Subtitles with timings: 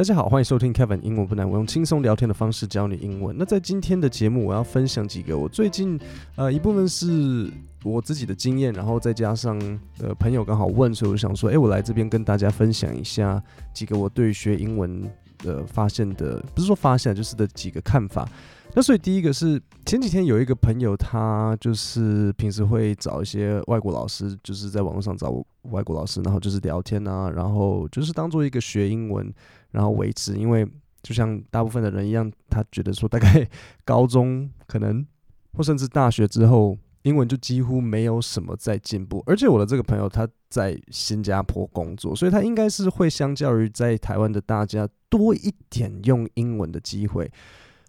[0.00, 3.36] 大家好，欢迎收听 Kevin 英文不难，我用轻松聊天的方式教你英文。
[3.38, 6.00] 那在今天的节目，我要分享几个我最近
[6.36, 7.50] 呃一部分是
[7.84, 9.58] 我自己的经验，然后再加上
[9.98, 13.42] 呃朋友刚好问，所以我就想说，哎，我来这边跟大家分享一下
[13.74, 15.02] 几个我对学英文
[15.40, 18.26] 的发现的，不是说发现，就是的几个看法。
[18.72, 25.30] 那所以第一个是前几天有一个朋友，他就是平时会找一些外国老师，就是在网络上找
[25.72, 29.30] 外国老师，然后就是聊天啊，然后就是当做一个学英文，
[29.72, 30.34] 然后维持。
[30.36, 30.66] 因为
[31.02, 33.48] 就像大部分的人一样，他觉得说大概
[33.84, 35.06] 高中可能
[35.54, 39.22] 或甚至大学之后，英文就几乎没有什么在进步。
[39.26, 47.30] 而且我的这个朋友他在新加坡工作，所以他应该是会相较于在台湾的大家多一点用英文的机会。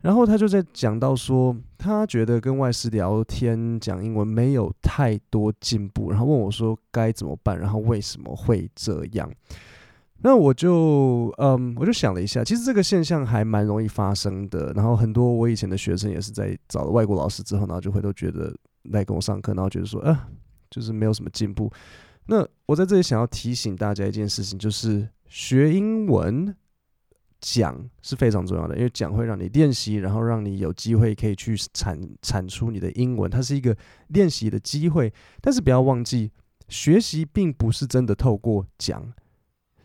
[0.00, 9.30] 然后他就在讲到说，他觉得跟外师聊天讲英文没有太多进步，然后问我说该怎么办，然后为什么会这样？
[10.24, 14.72] 那我就嗯，我就想了一下，其实这个现象还蛮容易发生的。
[14.72, 18.50] 然后很多我以前的学生也是在找了外国老师之后，然后就会都觉得
[18.84, 20.26] 来跟我上课，然后觉得说，啊，
[20.70, 21.70] 就是没有什么进步。
[22.26, 26.56] 那我在这里想要提醒大家一件事情，就是学英文。
[27.46, 33.76] 讲是非常重要的，因为讲会让你练习，然后让你有机会可以去产产出你的英文，它是一个
[34.08, 35.12] 练习的机会。
[35.42, 36.32] 但是不要忘记，
[36.68, 39.12] 学习并不是真的透过讲，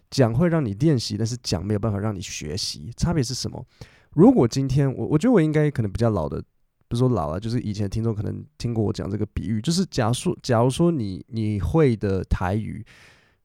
[0.10, 2.92] 讲会让你练习，但是讲没有办法让你学习。
[2.98, 3.66] 差别是什么？
[4.14, 6.44] 如果今天我我觉得我应该可能比较老的，
[6.88, 12.84] 不是说老了，就是以前听众可能听过我讲这个比喻，就是假如说假如说你你会的台语，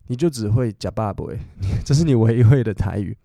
[0.06, 1.38] 你就只会呷饱未，
[1.84, 3.16] 这是你唯一会的台语。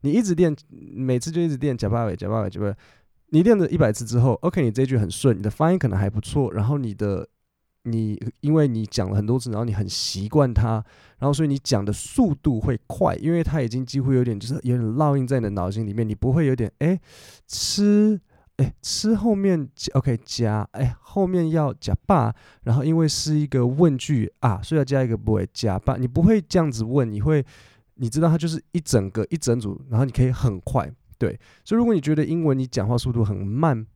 [0.00, 2.74] 你一直练，每次就一直练呷饱未，呷饱未，呷饱未。
[3.30, 6.52] 你练了一百次之后，OK，你这句很顺，你的发音可能还不错。
[6.52, 7.28] 然后你的，
[7.86, 10.84] 你因为你讲了很多次，然后你很习惯它，
[11.18, 17.00] 然后所以你讲的速度会快，因为它已经几乎有点就是有点烙印在你的脑筋里面，你不会有点哎
[17.46, 18.20] 吃
[18.56, 27.44] 哎吃后面 OK 加哎后面要呷饱，然后因为是一个问句啊，所以要加一个不会呷饱，你不会这样子问，你会。
[27.98, 30.86] 你知道它就是一整个一整组，然后你可以很快，
[31.16, 31.40] 对。
[31.64, 33.86] 所以如果你觉得英文你讲话速度很慢，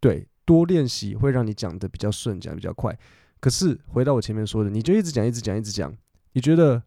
[0.00, 2.98] 对，多练习会让你讲得比较顺，讲得比较快。
[3.42, 5.92] 可是回到我前面说的，你就一直讲，一直讲，一直讲，
[6.32, 6.82] 你觉得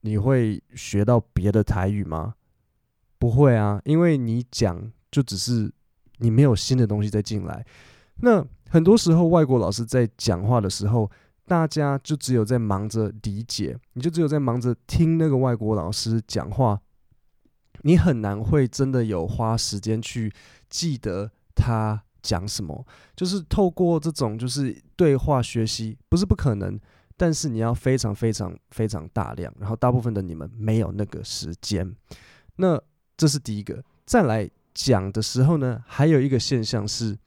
[0.00, 2.34] 你会学到别的台语吗？
[3.18, 5.70] 不会啊，因为你讲就只是
[6.16, 7.64] 你没有新的东西再进来。
[8.22, 11.08] 那很多时候外国老师在讲话的时候。
[11.46, 16.80] 大家就只有在忙着理解，你就只有在忙着听那个外国老师讲话，
[17.82, 20.32] 你很难会真的有花时间去
[20.68, 22.86] 记得他讲什么。
[23.16, 26.78] 就是透过这种就是对话学习，不是不可能，
[27.16, 31.94] 但是你要非常非常非常大量，然后大部分的你们没有那个时间。
[32.56, 32.80] 那
[33.16, 33.82] 这是第一个。
[34.06, 37.18] 再来讲的时候呢，还有一个现象是，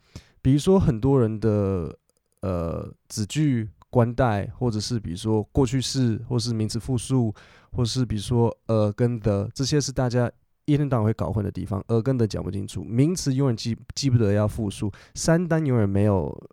[0.41, 1.97] 比如说很多人的
[2.41, 3.69] 呃子句。
[3.93, 7.31] 关代，或者是比如说过去式，或是名词复数，
[7.73, 10.31] 或是比如说呃跟的，这些是大家
[10.65, 11.83] 一天到晚会搞混的地方。
[11.87, 16.49] 呃跟的讲不清楚，名词永远记记不得要复数，三单永远没有，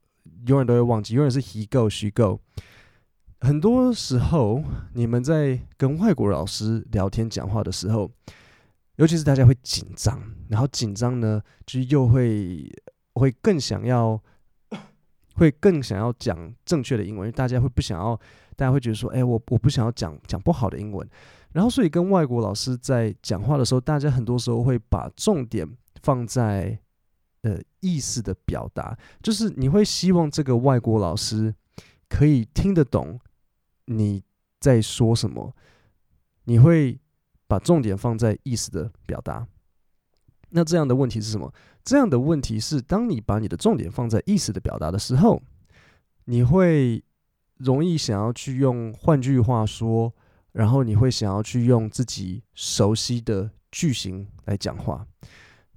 [0.47, 2.41] 永远都会忘记，永远是 he go she go。
[3.41, 4.63] 很多时候
[4.95, 8.11] 你们在跟外国老师聊天讲话的时候，
[8.97, 12.71] 尤其是大家会紧张，然后紧张呢就又会
[13.15, 14.21] 会更想要。
[15.37, 18.21] 会更想要讲正确的英文，大家会不想要，
[18.61, 21.09] 大家会觉得说，哎，我我不想要讲讲不好的英文。
[21.53, 25.67] 然后，所以跟外国老师在讲话的时候，大家很多时候会把重点
[26.03, 26.79] 放在
[27.41, 31.55] 呃意思的表达，就是你会希望这个外国老师
[32.07, 33.19] 可以听得懂
[33.87, 34.23] 你
[34.61, 35.57] 在说什么，
[36.45, 37.01] 你会
[37.47, 39.47] 把重点放在意思的表达。
[40.51, 41.51] 那这样的问题是什么？
[41.83, 45.41] 这样的问题是，当你把你的重点放在意思的表达的时候，
[46.27, 47.03] 你会
[47.61, 50.13] 容易想要去用换句话说，
[50.53, 55.07] 然后你会想要去用自己熟悉的句型来讲话。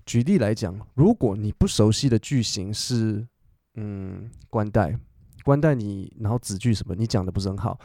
[0.06, 3.28] 举例来讲，如果你不熟悉的句型是，
[3.76, 4.98] 嗯，关代，
[5.44, 7.80] 关代你，然后子句什么，你讲的不是很好，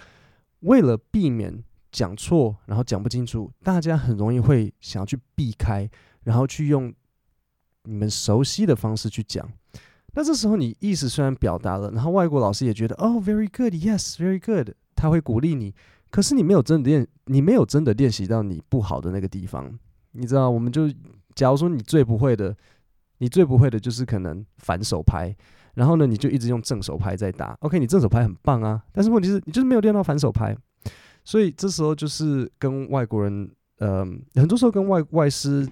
[0.61, 1.63] 为了避免
[1.93, 5.89] 讲错，然后讲不清楚，大家很容易会想要去避开。
[6.25, 6.93] 然后去用
[7.85, 9.51] 你们熟悉的方式去讲，
[10.19, 15.73] 那这时候你意思虽然表达了，然后外国老师也觉得哦，very good，yes，very good，他会鼓励你，
[16.11, 19.73] 可是你没有真的练，你没有真的练习到你不好的那个地方，
[20.11, 20.51] 你知道？
[20.51, 20.89] 我们就
[21.37, 22.53] 假如说你最不会的，
[23.19, 25.33] 你最不会的就是可能反手拍，
[25.75, 30.53] 然后呢，你就一直用正手拍在打，OK，你正手拍很棒啊，但是问题是你就是没有练到反手拍，
[31.23, 33.49] 所以这时候就是跟外国人。
[33.79, 34.05] 呃，
[34.35, 35.65] 很多时候跟外外师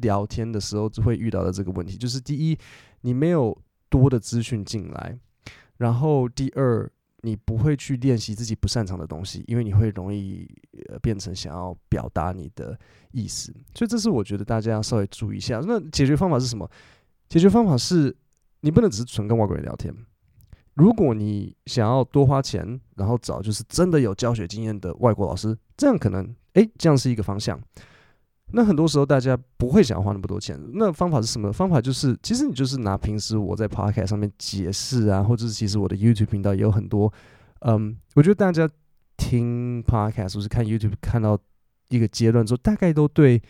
[0.00, 2.58] 聊天的时候，就会遇到的这个问题，就是第一，
[3.02, 3.56] 你没有
[3.92, 5.18] 多的资讯进来，
[5.76, 6.90] 然后第二，
[7.20, 10.48] 你不会去练习自己不擅长的东西，因为你会容易
[10.88, 12.78] 呃变成想要表达你的
[13.10, 15.60] 意思，所以这是我觉得大家要稍微注意一下。
[15.60, 16.66] 那解决方法是什么？
[17.28, 18.16] 解决方法是
[18.60, 19.94] 你不能只是纯跟外国人聊天。
[20.74, 27.60] 如果你想要多花钱，然后找就是真的有教学经验的外国老师，这样可能诶，这样是一个方向。
[28.52, 30.58] 那很多时候大家不会想要花那么多钱。
[30.74, 31.52] 那方法是什么？
[31.52, 37.12] 方法就是，其实你就是拿平时我在 Podcast 上面解释啊，或者是其实我的 YouTube 频道也有很多。
[37.60, 38.68] 嗯，我觉得大家
[39.16, 41.38] 听 Podcast 或是看 YouTube 看到
[41.88, 43.42] 一个阶段之后，大概都对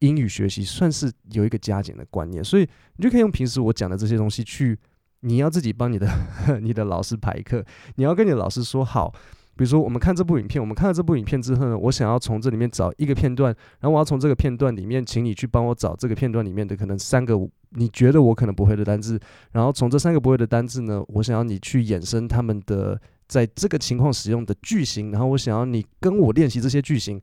[0.00, 4.78] 英语学习算是有一个加减的观念，所以你就可以用平时我讲的这些东西去。
[5.22, 6.08] 你要自己帮你的
[6.62, 7.64] 你的老师排课，
[7.96, 9.12] 你要跟你的老师说好，
[9.58, 17.34] 比如说我们看这部影片，我们看了这部影片之后呢，我想要从这里面找一个片段，然后我要从这个片段里面，请你去帮我找这个片段里面的可能三个
[17.70, 19.18] 你觉得我可能不会的单字，
[19.50, 27.20] 然后从这三个不会的单字呢，我想要你去衍生他们的在这个情况使用的句型，然后我想要你跟我练习这些句型。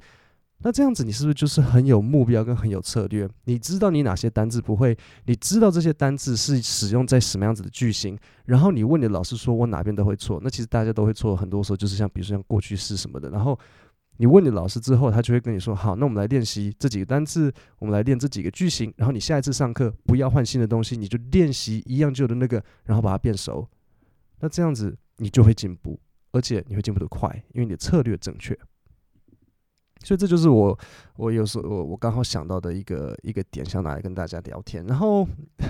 [0.60, 3.30] 那这样子，你是不是就是很有目标跟很有策略？
[3.44, 13.30] 你知道你哪些单字不会，你知道这些单字是使用在什么样子的句型，然后你问你的老师说：“我哪边都会错。”那其实大家都会错，很多时候就是像比如说像过去式什么的。
[13.30, 13.60] 然后
[14.18, 18.92] 你问你老师之后，他就会跟你说：“好，那我们来练习这几个单字，我们来练这几个句型。
[18.98, 23.68] 然后你下一次上课不要换新的东西，你就练习一样旧的那个，然后把它变熟。
[24.40, 26.00] 那这样子你就会进步，
[26.32, 28.58] 而且你会进步得快，因为你的策略正确。”
[30.06, 30.78] 所以这就是我，
[31.16, 34.86] 我有时候我我刚好想到的一个一个点，想拿来跟大家聊天。
[34.86, 35.28] 然后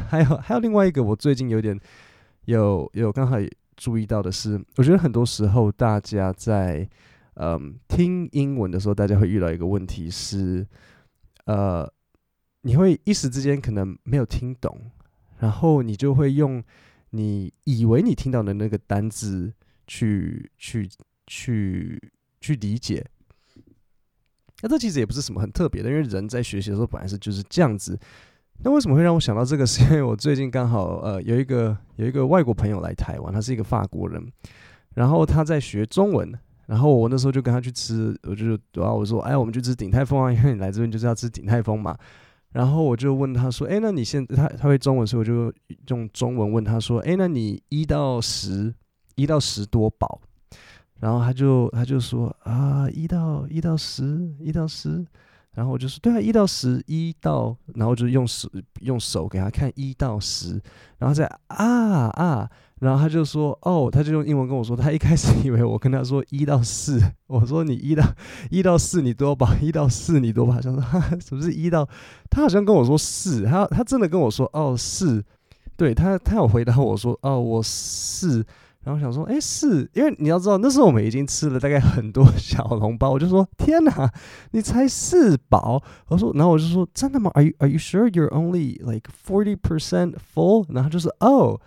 [0.09, 1.79] 还有还有另外一个，我最近有点
[2.43, 3.37] 有有刚好
[3.77, 6.87] 注意到的是，我觉得很多时候大家在
[7.35, 10.67] 嗯听英文的时候，大家会遇到一个问题是，
[11.45, 11.89] 呃，
[12.61, 14.91] 你会一时之间可能没有听懂，
[15.39, 16.61] 然后你就会用
[17.11, 19.53] 你以为你听到的那个单字
[19.87, 20.89] 去去
[21.25, 22.11] 去
[22.41, 23.05] 去理解。
[24.65, 27.95] 那这其实也不是什么很特别的，因为人在学习的时候本来是就是这样子。
[28.63, 29.63] 那为什么会让我想到这个？
[29.63, 34.25] 是因为我最近刚好呃有一个有一个外国朋友来台湾，他是一个法国人，
[34.95, 36.33] 然后他在学中文，
[36.65, 41.95] 然后我那时候就跟他去吃，我就然后我说哎，我们去吃鼎泰丰啊，因为你来这边就是要吃鼎泰丰嘛。
[42.53, 45.53] 然后我就问他说，哎，那你现他他会中文，所以我就
[45.89, 48.73] 用中文问他说，哎，那你一到十，
[49.15, 50.21] 一到十多饱？
[50.99, 55.05] 然后他就他就说啊，一到一到十，一到十，
[55.53, 58.49] 然后我就说对啊，一到十，一到，然后就用手
[58.79, 60.61] 用手给他看一到十，
[60.97, 62.49] 然后再啊啊，
[62.79, 68.03] 然后他就说哦，他就用英文跟我说，他一开始以为我跟他说一到四，我说你一到
[68.49, 71.87] 一到四你多饱，一到四你多饱，想说哈哈，什么是一到？
[72.29, 75.23] 他好像跟我说四，他他真的跟我说哦四，
[75.75, 78.45] 对他他有回答我说哦我四。
[78.85, 84.13] 然后想说，哎，是因为你要知道，那时候我们已经吃了大概很多 小笼包，我就说，天哪，
[84.51, 85.81] 你才四饱？
[86.07, 90.67] 我说，然后我就说，真的吗？Are you Are you sure you're only like forty percent full？
[90.69, 91.59] 然后就是，哦，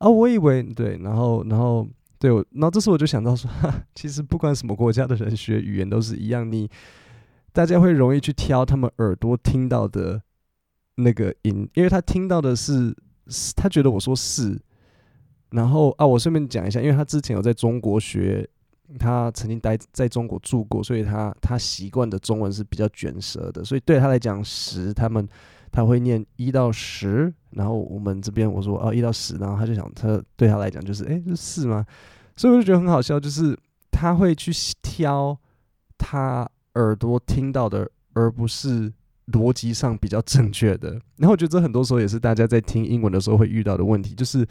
[0.00, 1.88] 哦，我以为对，然后，然后，
[2.18, 6.68] 对，然后这时候我就想到说，哈， 其实不管什么国家的人学语言都是一样，你
[7.54, 10.20] 大家会容易去挑他们耳朵听到的
[10.96, 12.94] 那个音，因为他听到的是，
[13.56, 14.60] 他觉得我说是。
[15.50, 18.46] 然后啊，我顺便讲一下，因为他之前有在中国学，
[18.98, 25.26] 他曾经待在中国住过，所以他他习惯的中文是比较卷舌的，所以对他来讲十，他们
[25.70, 31.86] 他会念 一到十，然后我们这边我说哦一到十，然后他就想他对他来讲就是诶，是吗？
[32.36, 33.56] 所以我就觉得很好笑，就是
[33.90, 35.38] 他会去挑
[35.96, 38.92] 他耳朵听到的，而不是
[39.32, 40.90] 逻辑上比较正确的。
[41.16, 44.46] 然后我觉得这很多时候也是大家在听英文的时候会遇到的问题，就是。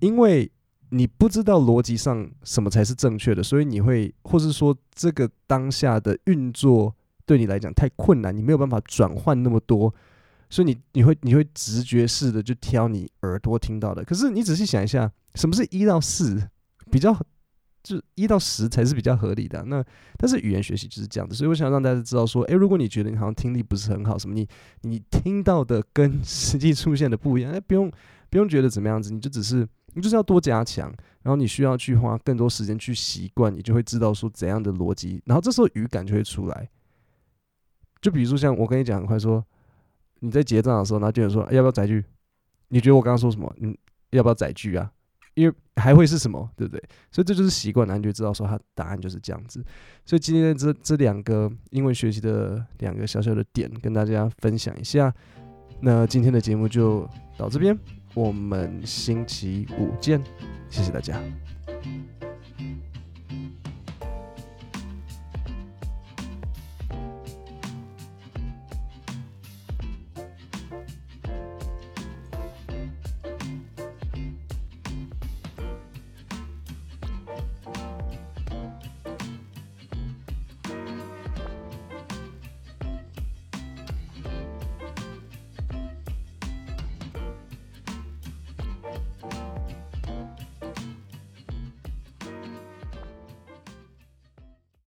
[0.00, 0.50] 因为
[0.90, 6.92] 你不知道逻辑上什么才是正确的，所以你会，或是说这个当下的运作
[7.24, 9.94] 对你来讲太困难，你没有办法转换那么多，
[10.48, 14.02] 所以你你会你会直觉式的就挑你耳朵听到的。
[14.02, 16.42] 可是你仔细想一下，什么是一到四
[16.90, 17.16] 比较，
[17.84, 19.62] 就一到十才是比较合理的。
[19.66, 19.84] 那
[20.16, 24.48] 但是语言学习就是这样子，所以我想让大家知道说，诶，如果你觉得你好像听力不是很好，什么你
[24.80, 27.88] 你听到的跟实际出现的不一样，诶，不用
[28.28, 29.68] 不用觉得怎么样子，你就只是。
[29.94, 30.88] 你就是要多加强
[31.22, 36.68] 然后你需要去花更多时间去习惯你就会知道说怎样的逻辑然后这时候语感就会出来。
[38.00, 39.44] 就比如说像我跟你讲快说
[40.20, 42.04] 你在结账的时候那店员说要不要载具？
[42.68, 43.54] 你觉得我刚刚说什么？
[43.60, 43.76] 嗯
[44.10, 44.90] 要不要载具啊？
[45.34, 46.82] 因为还会是什么对不对？
[47.12, 49.64] 所以这就是习惯然后你就知道说他答案就是这样子。
[50.04, 55.14] 所以今天这这两个英文学习的两个小小的点跟大家分享一下
[55.80, 57.78] 那今天的节目就到这边。
[58.14, 60.20] 我们星期五见。
[60.68, 61.20] 谢谢大家。